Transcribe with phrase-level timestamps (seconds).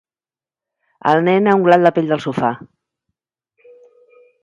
[1.11, 2.53] El nen ha unglat la pell del sofà.